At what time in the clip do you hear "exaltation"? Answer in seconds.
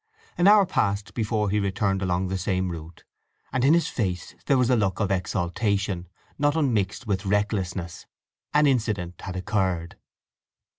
5.11-6.07